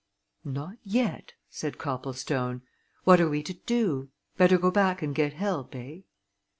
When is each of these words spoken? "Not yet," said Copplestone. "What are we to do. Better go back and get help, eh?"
"Not 0.43 0.77
yet," 0.83 1.33
said 1.51 1.77
Copplestone. 1.77 2.63
"What 3.03 3.21
are 3.21 3.29
we 3.29 3.43
to 3.43 3.53
do. 3.53 4.09
Better 4.35 4.57
go 4.57 4.71
back 4.71 5.03
and 5.03 5.13
get 5.13 5.33
help, 5.33 5.75
eh?" 5.75 5.99